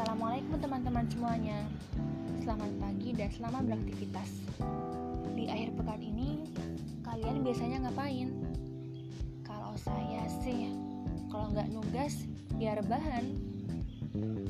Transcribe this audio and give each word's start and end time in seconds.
Assalamualaikum 0.00 0.56
teman-teman 0.64 1.04
semuanya 1.12 1.60
Selamat 2.40 2.72
pagi 2.80 3.12
dan 3.12 3.28
selamat 3.36 3.68
beraktivitas 3.68 4.30
Di 5.36 5.44
akhir 5.44 5.76
pekan 5.76 6.00
ini 6.00 6.48
Kalian 7.04 7.44
biasanya 7.44 7.84
ngapain? 7.84 8.32
Kalau 9.44 9.76
saya 9.76 10.24
sih 10.40 10.72
Kalau 11.28 11.52
nggak 11.52 11.68
nugas 11.68 12.24
Ya 12.56 12.80
rebahan 12.80 13.44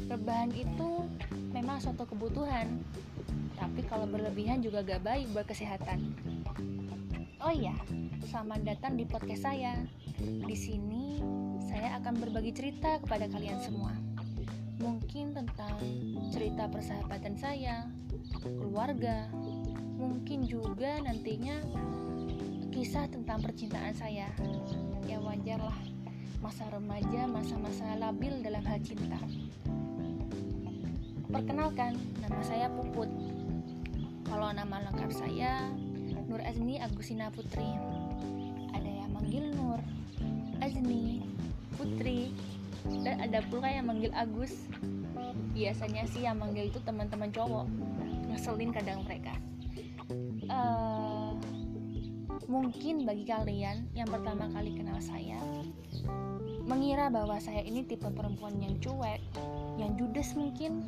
Rebahan 0.07 0.55
itu 0.55 1.11
memang 1.51 1.83
suatu 1.83 2.07
kebutuhan 2.07 2.71
Tapi 3.59 3.83
kalau 3.91 4.07
berlebihan 4.07 4.63
juga 4.63 4.87
gak 4.87 5.03
baik 5.03 5.35
buat 5.35 5.51
kesehatan 5.51 6.15
Oh 7.43 7.51
iya, 7.51 7.75
selamat 8.31 8.63
datang 8.63 8.95
di 8.95 9.09
podcast 9.09 9.51
saya. 9.51 9.81
Di 10.21 10.53
sini 10.53 11.19
saya 11.67 11.97
akan 11.97 12.21
berbagi 12.21 12.53
cerita 12.53 13.01
kepada 13.01 13.33
kalian 13.33 13.57
semua 13.65 14.10
tentang 15.41 15.81
cerita 16.29 16.69
persahabatan 16.69 17.33
saya, 17.33 17.89
keluarga, 18.45 19.25
mungkin 19.97 20.45
juga 20.45 21.01
nantinya 21.01 21.65
kisah 22.69 23.09
tentang 23.09 23.41
percintaan 23.41 23.97
saya. 23.97 24.29
Ya 25.09 25.17
wajarlah, 25.17 25.81
masa 26.45 26.69
remaja, 26.69 27.25
masa-masa 27.25 27.89
labil 27.97 28.45
dalam 28.45 28.61
hal 28.69 28.85
cinta. 28.85 29.17
Perkenalkan, 31.33 31.97
nama 32.21 32.41
saya 32.45 32.69
Puput. 32.77 33.09
Kalau 34.29 34.53
nama 34.53 34.93
lengkap 34.93 35.09
saya 35.09 35.73
Nur 36.29 36.45
Azni 36.45 36.77
Agustina 36.85 37.33
Putri. 37.33 37.81
Ada 38.77 38.91
yang 38.93 39.11
manggil 39.17 39.57
Nur, 39.57 39.81
Azni, 40.61 41.25
Putri, 41.81 42.29
dan 43.05 43.25
ada 43.25 43.41
pula 43.49 43.73
yang 43.73 43.89
manggil 43.89 44.13
Agus 44.13 44.69
biasanya 45.55 46.05
sih 46.11 46.25
yang 46.25 46.39
manggil 46.39 46.71
itu 46.71 46.79
teman-teman 46.83 47.31
cowok. 47.31 47.67
Ngeselin 48.31 48.71
kadang 48.71 49.03
mereka. 49.07 49.35
Uh, 50.51 51.35
mungkin 52.51 53.07
bagi 53.07 53.23
kalian 53.23 53.87
yang 53.95 54.11
pertama 54.11 54.51
kali 54.51 54.75
kenal 54.75 54.99
saya 54.99 55.39
mengira 56.67 57.07
bahwa 57.07 57.39
saya 57.39 57.63
ini 57.63 57.87
tipe 57.87 58.07
perempuan 58.11 58.59
yang 58.59 58.75
cuek 58.83 59.23
yang 59.79 59.95
judes 59.95 60.35
mungkin 60.35 60.83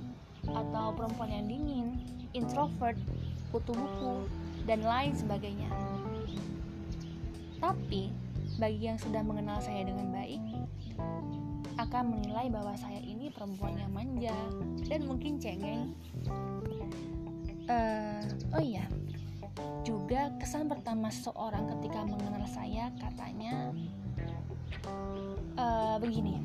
atau 0.46 0.90
perempuan 0.94 1.30
yang 1.30 1.46
dingin 1.46 1.86
introvert 2.34 2.98
kutu 3.55 3.74
buku 3.74 4.27
dan 4.66 4.83
lain 4.83 5.14
sebagainya. 5.14 5.70
Tapi 7.62 8.10
bagi 8.62 8.86
yang 8.86 8.94
sudah 8.94 9.27
mengenal 9.27 9.58
saya 9.58 9.82
dengan 9.82 10.14
baik 10.14 10.38
akan 11.82 12.14
menilai 12.14 12.46
bahwa 12.46 12.78
saya 12.78 13.02
ini 13.02 13.27
perempuan 13.34 13.74
yang 13.74 13.91
manja 13.91 14.38
dan 14.86 15.02
mungkin 15.02 15.42
cengeng. 15.42 15.98
Uh, 17.66 18.22
oh 18.55 18.62
iya, 18.62 18.86
juga 19.83 20.30
kesan 20.38 20.70
pertama 20.70 21.10
seseorang 21.10 21.74
ketika 21.74 22.06
mengenal 22.06 22.46
saya 22.46 22.94
katanya 23.02 23.74
uh, 25.58 25.98
begini, 25.98 26.38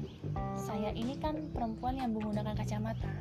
saya 0.57 0.89
ini 0.97 1.21
kan 1.21 1.37
perempuan 1.53 2.01
yang 2.01 2.17
menggunakan 2.17 2.57
kacamata 2.57 3.13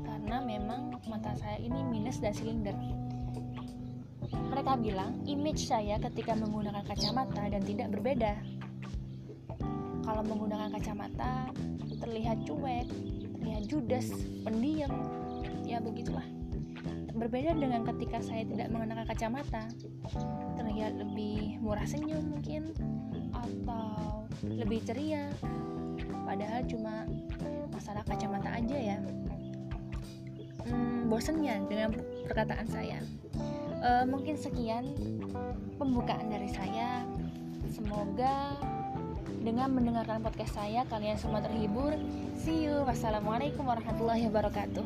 karena 0.00 0.40
memang 0.40 0.96
mata 1.12 1.36
saya 1.36 1.60
ini 1.60 1.84
minus 1.92 2.24
dan 2.24 2.32
silinder. 2.32 2.72
Bilang 4.74 5.16
image 5.24 5.64
saya 5.70 5.96
ketika 5.96 6.36
menggunakan 6.36 6.84
kacamata 6.84 7.40
dan 7.48 7.62
tidak 7.64 7.88
berbeda 7.94 8.36
kalau 10.04 10.22
menggunakan 10.28 10.68
kacamata 10.76 11.48
terlihat 12.04 12.44
cuek, 12.44 12.84
terlihat 13.40 13.64
judes, 13.64 14.12
pendiam, 14.44 14.92
ya 15.64 15.80
begitulah. 15.80 16.26
Berbeda 17.16 17.56
dengan 17.56 17.88
ketika 17.88 18.20
saya 18.20 18.44
tidak 18.44 18.68
mengenakan 18.68 19.08
kacamata, 19.08 19.64
terlihat 20.60 21.00
lebih 21.00 21.56
murah 21.64 21.88
senyum 21.88 22.28
mungkin, 22.28 22.76
atau 23.32 24.28
lebih 24.44 24.84
ceria. 24.84 25.32
Padahal 26.28 26.60
cuma 26.68 27.08
masalah 27.72 28.04
kacamata 28.04 28.52
aja 28.52 28.76
ya. 28.76 28.98
Hmm, 30.68 31.08
bosennya 31.08 31.64
dengan 31.64 31.96
perkataan 32.28 32.68
saya. 32.68 33.00
E, 33.84 34.08
mungkin 34.08 34.40
sekian 34.40 34.96
pembukaan 35.76 36.32
dari 36.32 36.48
saya. 36.48 37.04
Semoga 37.68 38.56
dengan 39.44 39.76
mendengarkan 39.76 40.24
podcast 40.24 40.56
saya, 40.56 40.88
kalian 40.88 41.20
semua 41.20 41.44
terhibur. 41.44 41.92
See 42.40 42.64
you. 42.64 42.80
Wassalamualaikum 42.88 43.68
warahmatullahi 43.68 44.24
wabarakatuh. 44.32 44.84